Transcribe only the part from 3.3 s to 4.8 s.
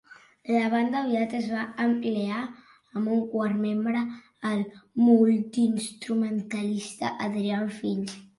quart membre, el